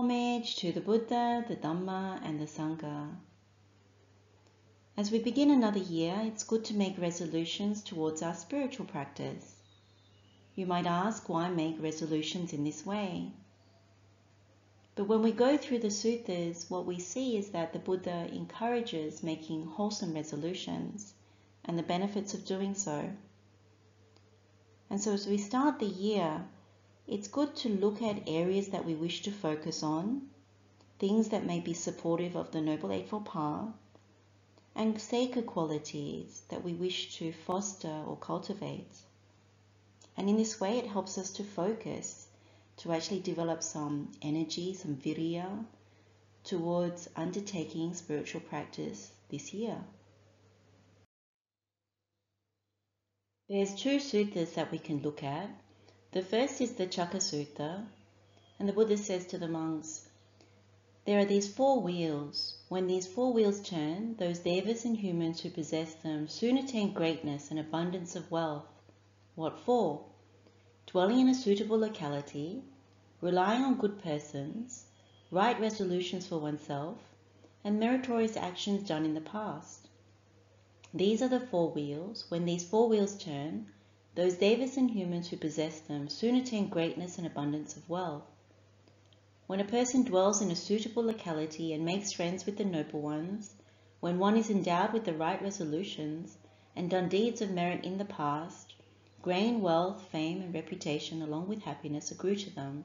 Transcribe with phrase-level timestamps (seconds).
[0.00, 3.16] Homage to the Buddha, the Dhamma, and the Sangha.
[4.96, 9.56] As we begin another year, it's good to make resolutions towards our spiritual practice.
[10.54, 13.32] You might ask, why make resolutions in this way?
[14.94, 19.24] But when we go through the suttas, what we see is that the Buddha encourages
[19.24, 21.14] making wholesome resolutions
[21.64, 23.10] and the benefits of doing so.
[24.90, 26.46] And so as we start the year,
[27.08, 30.28] it's good to look at areas that we wish to focus on,
[30.98, 33.72] things that may be supportive of the Noble Eightfold Path,
[34.76, 38.94] and sacred qualities that we wish to foster or cultivate.
[40.16, 42.28] And in this way, it helps us to focus
[42.78, 45.64] to actually develop some energy, some virya
[46.44, 49.78] towards undertaking spiritual practice this year.
[53.48, 55.48] There's two suttas that we can look at.
[56.12, 57.86] The first is the Chakka Sutta,
[58.58, 60.08] and the Buddha says to the monks,
[61.04, 62.58] there are these four wheels.
[62.68, 67.50] When these four wheels turn, those devas and humans who possess them soon attain greatness
[67.50, 68.66] and abundance of wealth.
[69.34, 70.04] What for?
[70.86, 72.62] dwelling in a suitable locality,
[73.20, 74.86] relying on good persons,
[75.30, 76.98] right resolutions for oneself,
[77.64, 79.88] and meritorious actions done in the past.
[80.94, 82.24] These are the four wheels.
[82.30, 83.66] When these four wheels turn,
[84.14, 88.24] those devas and humans who possess them soon attain greatness and abundance of wealth.
[89.46, 93.54] When a person dwells in a suitable locality and makes friends with the noble ones,
[94.00, 96.36] when one is endowed with the right resolutions
[96.76, 98.74] and done deeds of merit in the past,
[99.20, 102.84] Grain, wealth, fame, and reputation, along with happiness, accrue to them.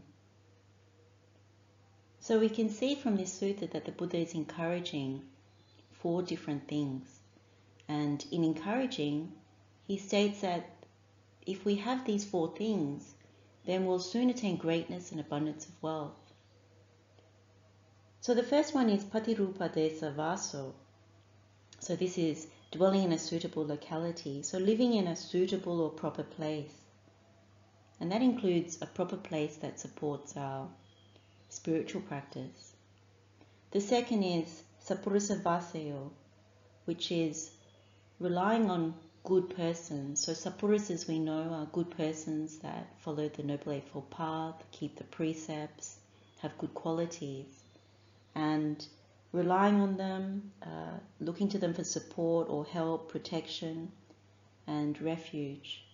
[2.19, 5.21] So we can see from this sutta that the Buddha is encouraging
[5.91, 7.19] four different things.
[7.87, 9.33] And in encouraging,
[9.85, 10.72] he states that
[11.45, 13.13] if we have these four things,
[13.65, 16.33] then we'll soon attain greatness and abundance of wealth.
[18.21, 20.73] So the first one is Patirupa Desa Vaso.
[21.79, 26.23] So this is dwelling in a suitable locality, so living in a suitable or proper
[26.23, 26.73] place.
[27.99, 30.67] And that includes a proper place that supports our
[31.49, 32.73] spiritual practice.
[33.71, 36.11] The second is Sappurisa Vasayo,
[36.85, 37.51] which is
[38.19, 38.93] relying on
[39.23, 40.19] good persons.
[40.25, 45.05] So Sappurisas we know are good persons that follow the Noble Eightfold Path, keep the
[45.05, 45.97] precepts,
[46.41, 47.47] have good qualities.
[48.35, 48.85] And
[49.31, 53.91] relying on them, uh, looking to them for support or help, protection,
[54.67, 55.85] and refuge.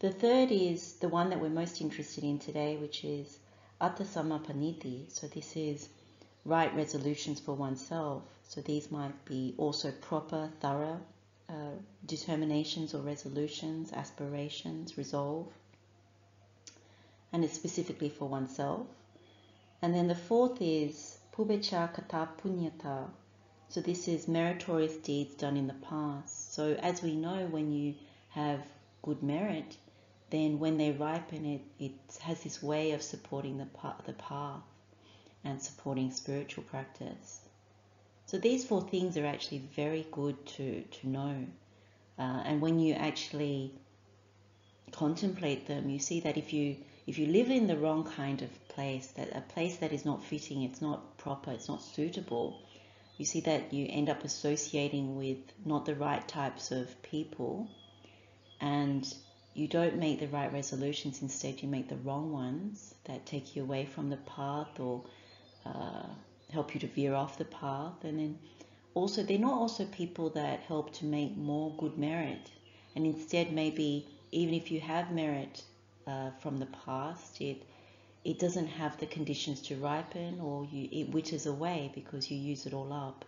[0.00, 3.38] The third is the one that we're most interested in today, which is
[3.80, 5.12] Attasammapaniti.
[5.12, 5.88] So this is
[6.44, 8.24] right resolutions for oneself.
[8.48, 11.00] So these might be also proper, thorough
[12.06, 15.46] determinations or resolutions, aspirations, resolve.
[17.32, 18.86] And it's specifically for oneself.
[19.82, 23.08] And then the fourth is Pubecha Kata Punyata.
[23.68, 26.54] So this is meritorious deeds done in the past.
[26.54, 27.94] So as we know, when you
[28.30, 28.60] have
[29.02, 29.76] good merit,
[30.30, 33.68] then when they ripen, it, it has this way of supporting the
[34.06, 34.62] the path
[35.44, 37.45] and supporting spiritual practice.
[38.26, 41.46] So these four things are actually very good to, to know.
[42.18, 43.72] Uh, and when you actually
[44.92, 46.76] contemplate them, you see that if you
[47.06, 50.24] if you live in the wrong kind of place, that a place that is not
[50.24, 52.60] fitting, it's not proper, it's not suitable,
[53.16, 57.68] you see that you end up associating with not the right types of people
[58.60, 59.14] and
[59.54, 63.62] you don't make the right resolutions, instead you make the wrong ones that take you
[63.62, 65.04] away from the path or
[65.64, 66.08] uh,
[66.52, 68.04] help you to veer off the path.
[68.04, 68.38] And then
[68.94, 72.50] also, they're not also people that help to make more good merit.
[72.94, 75.62] And instead, maybe even if you have merit
[76.06, 77.62] uh, from the past, it
[78.26, 82.66] it doesn't have the conditions to ripen or you, it withers away because you use
[82.66, 83.24] it all up.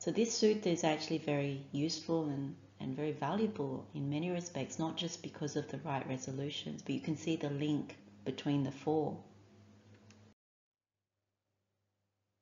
[0.00, 4.96] So this sutta is actually very useful and, and very valuable in many respects, not
[4.96, 9.16] just because of the right resolutions, but you can see the link between the four.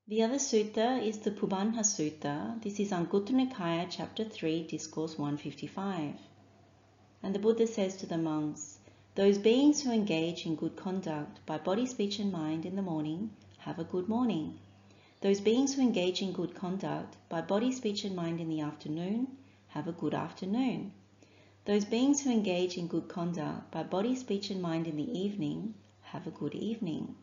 [0.06, 2.60] The other sutta is the Pubbanha Sutta.
[2.62, 6.16] This is Anguttara Nikaya, chapter 3, discourse 155.
[7.22, 8.80] And the Buddha says to the monks,
[9.14, 13.30] those beings who engage in good conduct by body, speech, and mind in the morning
[13.56, 14.58] have a good morning.
[15.22, 19.38] Those beings who engage in good conduct by body, speech, and mind in the afternoon
[19.68, 20.92] have a good afternoon.
[21.64, 25.76] Those beings who engage in good conduct by body, speech, and mind in the evening
[26.02, 27.16] have a good evening.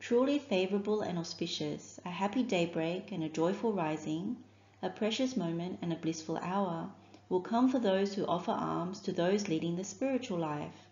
[0.00, 4.36] Truly favourable and auspicious, a happy daybreak and a joyful rising,
[4.80, 6.90] a precious moment and a blissful hour
[7.28, 10.86] will come for those who offer alms to those leading the spiritual life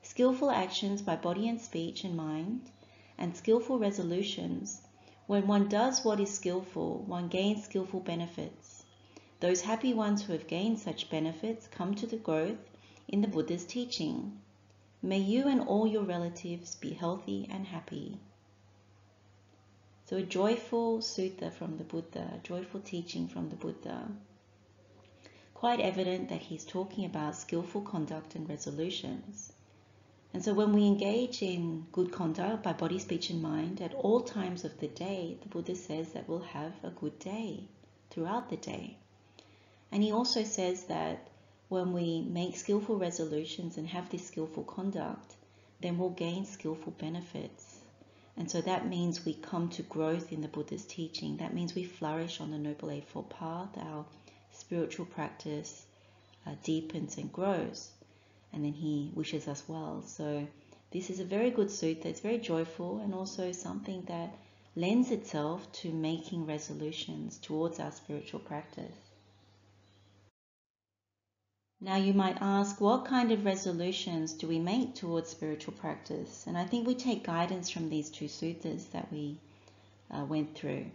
[0.00, 2.70] skillful actions by body and speech and mind,
[3.18, 4.82] and skillful resolutions.
[5.26, 8.84] When one does what is skillful, one gains skillful benefits.
[9.40, 12.70] Those happy ones who have gained such benefits come to the growth
[13.08, 14.40] in the Buddha's teaching.
[15.02, 18.20] May you and all your relatives be healthy and happy.
[20.06, 24.08] So, a joyful sutta from the Buddha, a joyful teaching from the Buddha.
[25.54, 29.50] Quite evident that he's talking about skillful conduct and resolutions.
[30.34, 34.20] And so, when we engage in good conduct by body, speech, and mind at all
[34.20, 37.64] times of the day, the Buddha says that we'll have a good day
[38.10, 38.98] throughout the day.
[39.90, 41.28] And he also says that
[41.68, 45.34] when we make skillful resolutions and have this skillful conduct,
[45.80, 47.73] then we'll gain skillful benefits.
[48.36, 51.36] And so that means we come to growth in the Buddha's teaching.
[51.36, 53.76] That means we flourish on the Noble Eightfold Path.
[53.76, 54.04] Our
[54.52, 55.86] spiritual practice
[56.46, 57.90] uh, deepens and grows.
[58.52, 60.02] And then he wishes us well.
[60.02, 60.46] So
[60.90, 62.06] this is a very good sutta.
[62.06, 64.36] It's very joyful and also something that
[64.76, 69.03] lends itself to making resolutions towards our spiritual practice.
[71.84, 76.46] Now, you might ask, what kind of resolutions do we make towards spiritual practice?
[76.46, 79.36] And I think we take guidance from these two suttas that we
[80.10, 80.86] uh, went through.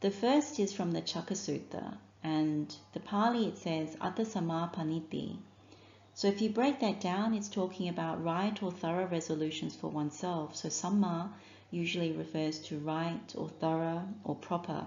[0.00, 5.38] The first is from the Chakka Sutta, and the Pali it says, Atta Paniti.
[6.12, 10.56] So if you break that down, it's talking about right or thorough resolutions for oneself.
[10.56, 11.30] So Samma
[11.70, 14.86] usually refers to right or thorough or proper.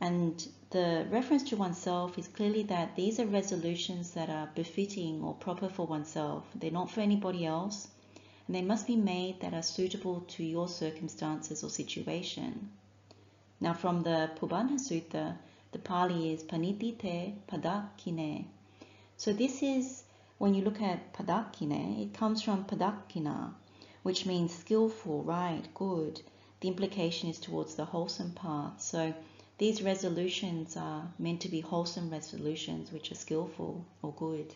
[0.00, 5.34] And the reference to oneself is clearly that these are resolutions that are befitting or
[5.34, 6.44] proper for oneself.
[6.54, 7.88] They're not for anybody else,
[8.46, 12.70] and they must be made that are suitable to your circumstances or situation.
[13.60, 15.36] Now, from the Pubbanha Sutta,
[15.72, 18.46] the Pali is Panitite Padakine.
[19.18, 20.04] So, this is
[20.38, 23.52] when you look at Padakine, it comes from Padakina,
[24.02, 26.22] which means skillful, right, good.
[26.60, 28.80] The implication is towards the wholesome path.
[28.80, 29.12] So,
[29.58, 34.54] these resolutions are meant to be wholesome resolutions which are skillful or good.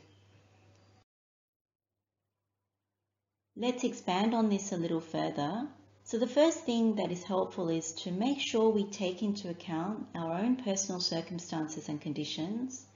[3.55, 5.69] Let's expand on this a little further.
[6.05, 10.07] So the first thing that is helpful is to make sure we take into account
[10.15, 12.87] our own personal circumstances and conditions.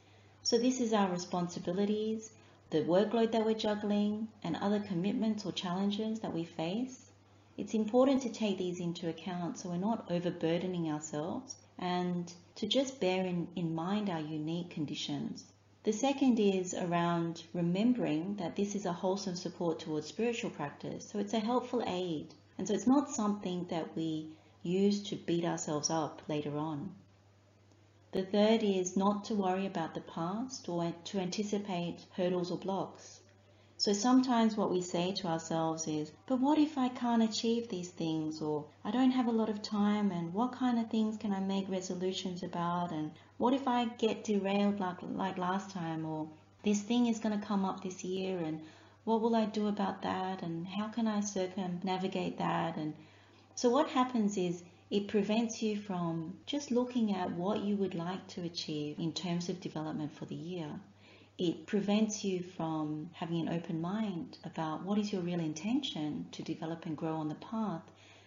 [0.43, 2.33] So this is our responsibilities,
[2.71, 7.11] the workload that we're juggling, and other commitments or challenges that we face.
[7.59, 13.01] It's important to take these into account so we're not overburdening ourselves and to just
[13.01, 15.45] bear in, in mind our unique conditions.
[15.83, 21.09] The second is around remembering that this is a wholesome support towards spiritual practice.
[21.09, 22.35] So it's a helpful aid.
[22.59, 24.29] And so it's not something that we
[24.63, 26.95] use to beat ourselves up later on.
[28.13, 33.20] The third is not to worry about the past or to anticipate hurdles or blocks.
[33.81, 37.89] So sometimes what we say to ourselves is, but what if I can't achieve these
[37.89, 38.43] things?
[38.43, 41.41] Or I don't have a lot of time and what kind of things can I
[41.41, 42.93] make resolutions about?
[42.93, 46.05] And what if I get derailed like, like last time?
[46.05, 46.29] Or
[46.63, 48.61] this thing is going to come up this year and
[49.05, 50.43] what will I do about that?
[50.43, 52.77] And how can I circumnavigate that?
[52.77, 52.93] And
[53.55, 58.27] so what happens is it prevents you from just looking at what you would like
[58.35, 60.69] to achieve in terms of development for the year
[61.41, 66.43] it prevents you from having an open mind about what is your real intention to
[66.43, 67.81] develop and grow on the path.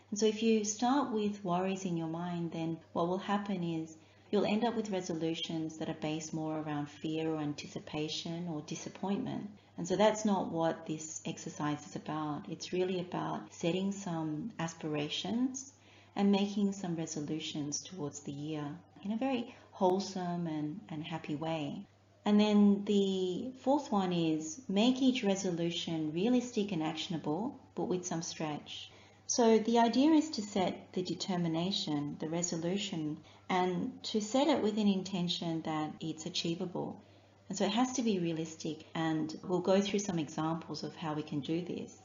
[0.09, 3.95] And so if you start with worries in your mind, then what will happen is
[4.31, 9.47] you'll end up with resolutions that are based more around fear or anticipation or disappointment.
[9.77, 12.45] And so that's not what this exercise is about.
[12.49, 15.71] It's really about setting some aspirations
[16.15, 18.65] and making some resolutions towards the year
[19.03, 21.85] in a very wholesome and, and happy way.
[22.25, 28.21] And then the fourth one is make each resolution realistic and actionable, but with some
[28.21, 28.91] stretch.
[29.27, 33.17] So the idea is to set the determination, the resolution,
[33.49, 37.01] and to set it with an intention that it's achievable.
[37.49, 41.13] And so it has to be realistic, and we'll go through some examples of how
[41.13, 42.01] we can do this.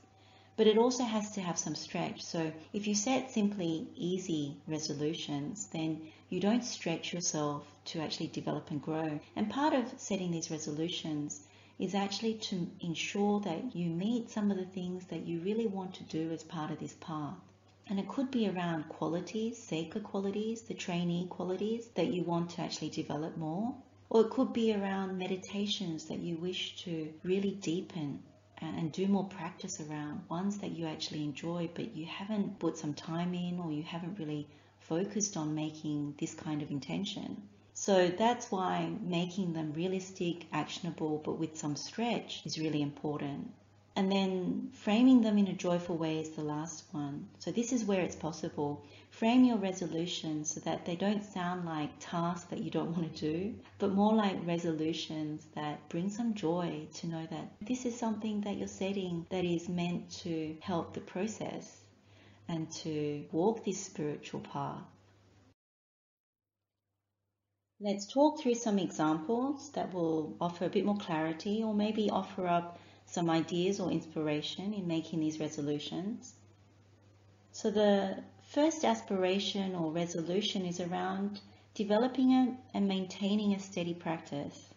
[0.56, 2.22] But it also has to have some stretch.
[2.22, 8.70] So if you set simply easy resolutions, then you don't stretch yourself to actually develop
[8.70, 9.20] and grow.
[9.36, 11.42] And part of setting these resolutions
[11.78, 15.94] is actually to ensure that you meet some of the things that you really want
[15.94, 17.38] to do as part of this path.
[17.86, 22.62] And it could be around qualities, sacred qualities, the trainee qualities that you want to
[22.62, 23.74] actually develop more.
[24.10, 28.22] Or it could be around meditations that you wish to really deepen
[28.60, 32.92] and do more practice around ones that you actually enjoy but you haven't put some
[32.92, 34.48] time in or you haven't really
[34.80, 37.42] focused on making this kind of intention.
[37.80, 43.52] So that's why making them realistic, actionable, but with some stretch is really important.
[43.94, 47.28] And then framing them in a joyful way is the last one.
[47.38, 48.84] So this is where it's possible.
[49.10, 53.32] Frame your resolutions so that they don't sound like tasks that you don't want to
[53.32, 58.40] do, but more like resolutions that bring some joy to know that this is something
[58.40, 61.84] that you're setting that is meant to help the process
[62.48, 64.82] and to walk this spiritual path.
[67.80, 72.48] Let's talk through some examples that will offer a bit more clarity or maybe offer
[72.48, 76.34] up some ideas or inspiration in making these resolutions.
[77.52, 81.40] So the first aspiration or resolution is around
[81.74, 84.74] developing and maintaining a steady practice.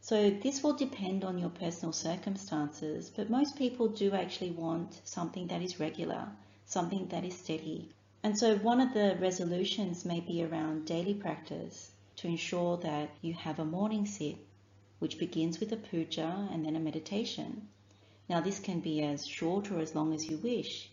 [0.00, 5.48] So this will depend on your personal circumstances, but most people do actually want something
[5.48, 6.28] that is regular,
[6.64, 7.90] something that is steady.
[8.22, 13.34] And so one of the resolutions may be around daily practice to ensure that you
[13.34, 14.36] have a morning sit
[14.98, 17.68] which begins with a puja and then a meditation.
[18.28, 20.90] Now this can be as short or as long as you wish,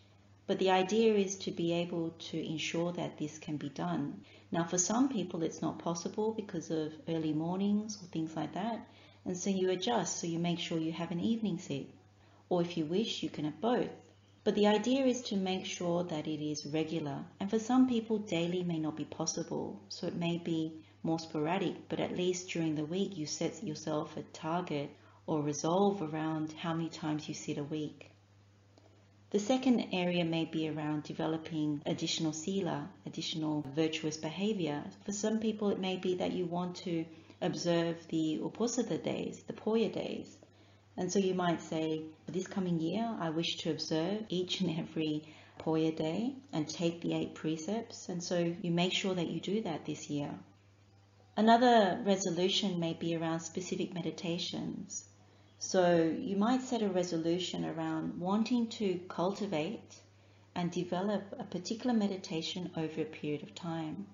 [0.48, 4.22] but the idea is to be able to ensure that this can be done.
[4.52, 8.86] Now for some people it's not possible because of early mornings or things like that,
[9.24, 11.88] and so you adjust so you make sure you have an evening sit.
[12.50, 13.90] Or if you wish, you can have both.
[14.44, 18.18] But the idea is to make sure that it is regular, and for some people
[18.18, 22.76] daily may not be possible, so it may be more sporadic, but at least during
[22.76, 24.90] the week you set yourself a target
[25.26, 28.12] or resolve around how many times you sit a week.
[29.32, 34.84] The second area may be around developing additional sila, additional virtuous behavior.
[35.06, 37.06] For some people, it may be that you want to
[37.42, 40.38] observe the uposatha days, the poya days.
[40.98, 45.24] And so you might say, this coming year, I wish to observe each and every
[45.60, 48.10] poya day and take the eight precepts.
[48.10, 50.32] And so you make sure that you do that this year.
[51.38, 55.06] Another resolution may be around specific meditations.
[55.60, 60.02] So you might set a resolution around wanting to cultivate
[60.56, 64.08] and develop a particular meditation over a period of time.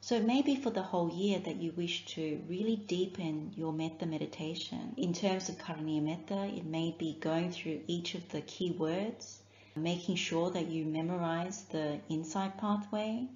[0.00, 3.72] So it may be for the whole year that you wish to really deepen your
[3.72, 4.94] metta meditation.
[4.96, 9.42] In terms of Karaniya metta, it may be going through each of the key words,
[9.76, 13.28] making sure that you memorize the insight pathway,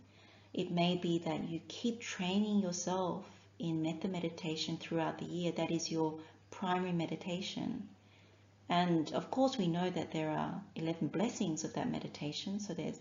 [0.56, 3.26] it may be that you keep training yourself
[3.58, 5.52] in metta meditation throughout the year.
[5.52, 6.18] That is your
[6.50, 7.86] primary meditation.
[8.70, 12.58] And of course, we know that there are 11 blessings of that meditation.
[12.58, 12.98] So there's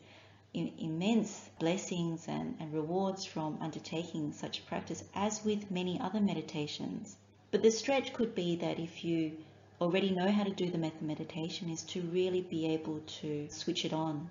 [0.54, 7.16] immense blessings and, and rewards from undertaking such practice, as with many other meditations.
[7.52, 9.32] But the stretch could be that if you
[9.80, 13.86] already know how to do the metta meditation, is to really be able to switch
[13.86, 14.30] it on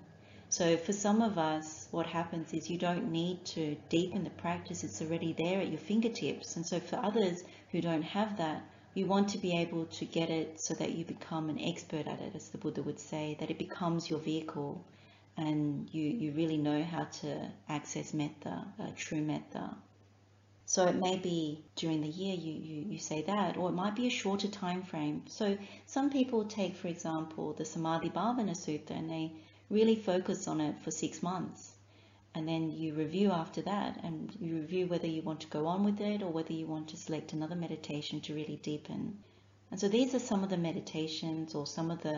[0.55, 4.85] so for some of us, what happens is you don't need to deepen the practice,
[4.85, 6.55] it's already there at your fingertips.
[6.55, 7.43] And so for others
[7.73, 11.03] who don't have that, you want to be able to get it so that you
[11.03, 14.81] become an expert at it, as the Buddha would say, that it becomes your vehicle
[15.35, 19.75] and you, you really know how to access metta, uh, true metta.
[20.65, 23.97] So it may be during the year you, you, you say that, or it might
[23.97, 25.23] be a shorter time frame.
[25.27, 29.33] So some people take, for example, the Samadhi Bhavana Sutta and they
[29.69, 31.75] really focus on it for six months
[32.35, 35.85] and then you review after that and you review whether you want to go on
[35.85, 39.17] with it or whether you want to select another meditation to really deepen.
[39.71, 42.17] And so these are some of the meditations or some of the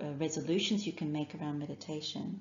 [0.00, 2.40] uh, resolutions you can make around meditation.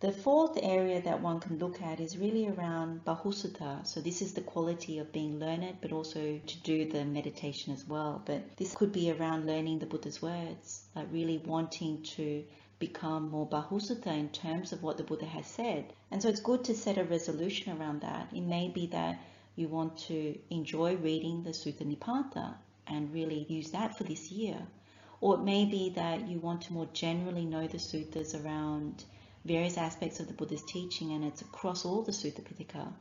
[0.00, 3.86] The fourth area that one can look at is really around Bahusutta.
[3.86, 7.86] So this is the quality of being learned, but also to do the meditation as
[7.86, 8.20] well.
[8.26, 12.44] But this could be around learning the Buddha's words, like really wanting to
[12.78, 15.92] become more bahusutta in terms of what the Buddha has said.
[16.10, 18.28] And so it's good to set a resolution around that.
[18.32, 19.20] It may be that
[19.56, 22.54] you want to enjoy reading the Sutta Nipata
[22.86, 24.58] and really use that for this year.
[25.20, 29.04] Or it may be that you want to more generally know the suttas around
[29.44, 32.92] various aspects of the Buddha's teaching and it's across all the Sutta Pitaka.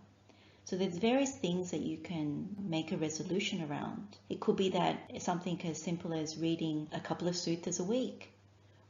[0.66, 4.18] So there's various things that you can make a resolution around.
[4.30, 8.33] It could be that something as simple as reading a couple of suttas a week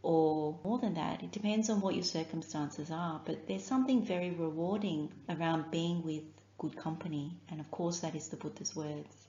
[0.03, 1.23] or more than that.
[1.23, 6.23] It depends on what your circumstances are, but there's something very rewarding around being with
[6.57, 9.27] good company, and of course, that is the Buddha's words.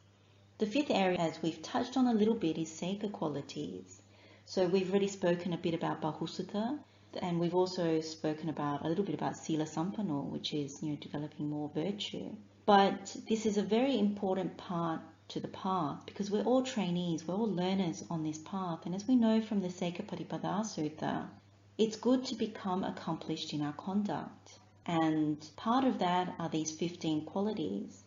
[0.59, 4.03] The fifth area, as we've touched on a little bit, is Seka qualities.
[4.45, 6.79] So we've already spoken a bit about Bahusutta,
[7.23, 10.97] and we've also spoken about a little bit about Sila Sampanno, which is you know
[10.97, 12.31] developing more virtue.
[12.67, 17.35] But this is a very important part to the path because we're all trainees, we're
[17.35, 18.85] all learners on this path.
[18.85, 21.29] And as we know from the Sekapatipada Sutta,
[21.79, 24.59] it's good to become accomplished in our conduct.
[24.87, 28.03] And part of that are these 15 qualities.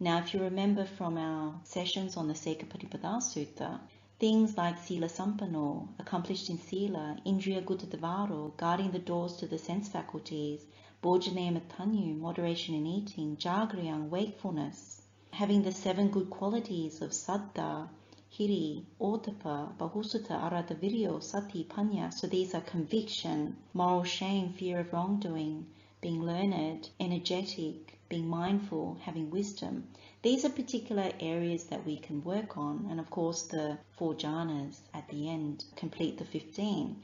[0.00, 3.78] Now, if you remember from our sessions on the Sekapatipada Sutta,
[4.18, 9.88] things like Sila Sampanno, accomplished in Sila, Indriya Guttadvaro, guarding the doors to the sense
[9.88, 10.64] faculties,
[11.02, 15.01] Bhojanaya Matanyu, moderation in eating, Jagryang, wakefulness,
[15.32, 17.88] having the seven good qualities of Saddha,
[18.30, 22.12] Hiri, Ottappa, Bahusutta, Arata Viryo, Sati, Panya.
[22.12, 25.66] So these are conviction, moral shame, fear of wrongdoing,
[26.02, 29.88] being learned, energetic, being mindful, having wisdom.
[30.20, 34.80] These are particular areas that we can work on, and of course, the four jhanas
[34.92, 37.02] at the end complete the 15.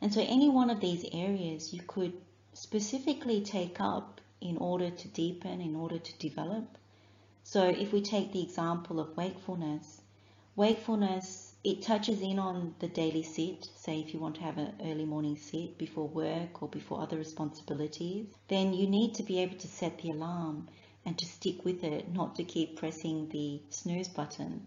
[0.00, 2.12] And so, any one of these areas you could
[2.52, 6.78] specifically take up in order to deepen, in order to develop.
[7.50, 10.02] So, if we take the example of wakefulness,
[10.54, 13.70] wakefulness it touches in on the daily sit.
[13.74, 17.16] Say, if you want to have an early morning sit before work or before other
[17.16, 20.68] responsibilities, then you need to be able to set the alarm
[21.06, 24.66] and to stick with it, not to keep pressing the snooze button.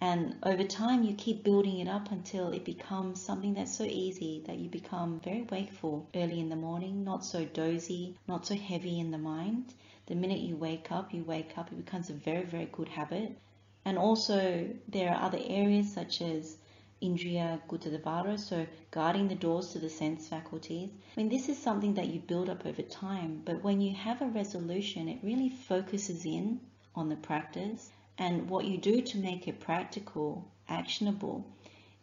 [0.00, 4.42] And over time, you keep building it up until it becomes something that's so easy
[4.48, 8.98] that you become very wakeful early in the morning, not so dozy, not so heavy
[8.98, 9.72] in the mind.
[10.06, 13.38] The minute you wake up, you wake up, it becomes a very, very good habit.
[13.86, 16.58] And also, there are other areas such as
[17.02, 20.90] Indriya Guttadvara, so guarding the doors to the sense faculties.
[21.16, 24.22] I mean, this is something that you build up over time, but when you have
[24.22, 26.60] a resolution, it really focuses in
[26.94, 27.90] on the practice.
[28.16, 31.44] And what you do to make it practical, actionable,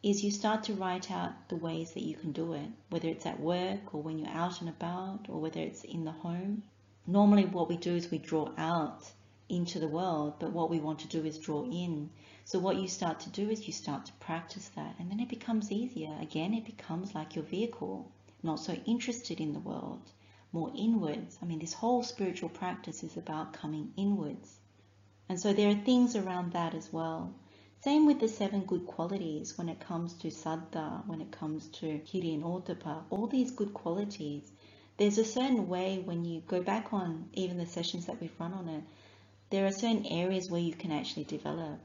[0.03, 3.25] is you start to write out the ways that you can do it, whether it's
[3.25, 6.63] at work or when you're out and about or whether it's in the home.
[7.07, 9.11] Normally, what we do is we draw out
[9.49, 12.09] into the world, but what we want to do is draw in.
[12.45, 15.29] So what you start to do is you start to practice that, and then it
[15.29, 16.15] becomes easier.
[16.21, 18.11] Again, it becomes like your vehicle,
[18.43, 20.11] not so interested in the world,
[20.51, 21.37] more inwards.
[21.41, 24.59] I mean, this whole spiritual practice is about coming inwards.
[25.27, 27.33] And so there are things around that as well.
[27.83, 31.99] Same with the seven good qualities when it comes to saddha, when it comes to
[32.05, 34.51] hiri and ottappa, all these good qualities.
[35.01, 38.53] There's a certain way when you go back on even the sessions that we've run
[38.53, 38.83] on it,
[39.49, 41.79] there are certain areas where you can actually develop.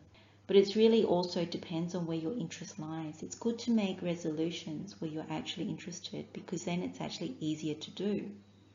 [0.47, 3.23] But it's really also depends on where your interest lies.
[3.23, 7.91] It's good to make resolutions where you're actually interested because then it's actually easier to
[7.93, 8.31] do.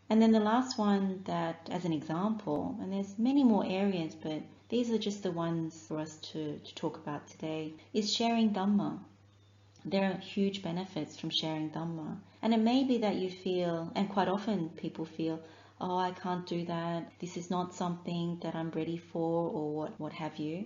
[0.09, 4.41] And then the last one that, as an example, and there's many more areas, but
[4.69, 9.01] these are just the ones for us to, to talk about today, is sharing Dhamma.
[9.83, 12.19] There are huge benefits from sharing Dhamma.
[12.43, 15.39] And it may be that you feel, and quite often people feel,
[15.79, 19.99] oh, I can't do that, this is not something that I'm ready for, or what,
[19.99, 20.65] what have you.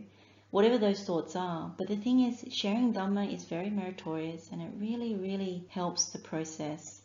[0.51, 1.73] Whatever those thoughts are.
[1.77, 6.19] But the thing is, sharing Dhamma is very meritorious and it really, really helps the
[6.19, 7.01] process.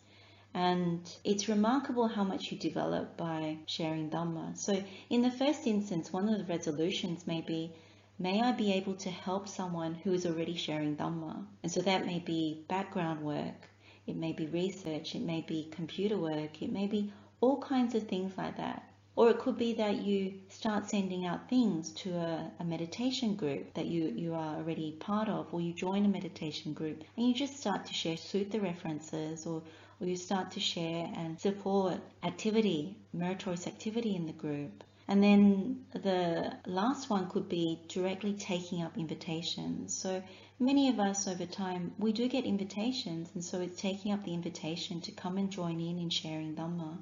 [0.52, 4.58] And it's remarkable how much you develop by sharing Dhamma.
[4.58, 7.72] So, in the first instance, one of the resolutions may be
[8.20, 11.46] may I be able to help someone who is already sharing Dhamma?
[11.62, 13.70] And so that may be background work,
[14.06, 18.06] it may be research, it may be computer work, it may be all kinds of
[18.06, 18.84] things like that.
[19.16, 23.72] Or it could be that you start sending out things to a, a, meditation group
[23.72, 27.34] that you, you are already part of, or you join a meditation group and you
[27.34, 29.62] just start to share sutta references or,
[29.98, 34.84] or you start to share and support activity, meritorious activity in the group.
[35.10, 39.92] And then the last one could be directly taking up invitations.
[39.92, 40.22] So
[40.60, 44.34] many of us over time, we do get invitations, and so it's taking up the
[44.34, 46.98] invitation to come and join in in sharing Dhamma.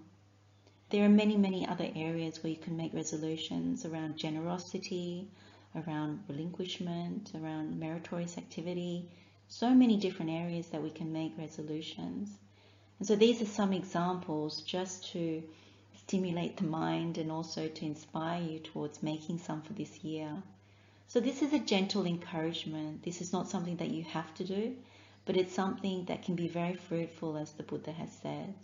[0.88, 5.28] There are many, many other areas where you can make resolutions around generosity,
[5.76, 9.10] around relinquishment, around meritorious activity,
[9.48, 12.30] so many different areas that we can make resolutions.
[13.00, 15.42] And so these are some examples just to
[16.08, 20.42] stimulate the mind and also to inspire you towards making some for this year.
[21.06, 23.02] So this is a gentle encouragement.
[23.02, 24.74] This is not something that you have to do,
[25.26, 28.54] but it's something that can be very fruitful as the Buddha has said.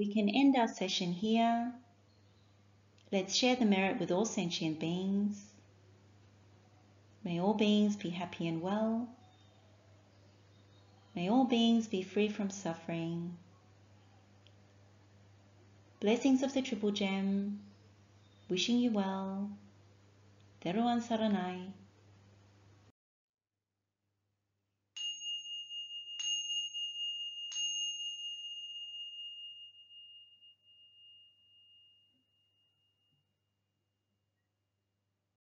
[0.00, 1.74] We can end our session here.
[3.12, 5.52] Let's share the merit with all sentient beings.
[7.22, 9.10] May all beings be happy and well.
[11.14, 13.36] May all beings be free from suffering.
[16.00, 17.60] Blessings of the Triple Gem,
[18.48, 19.50] wishing you well.
[20.62, 21.72] Theruwan Saranai.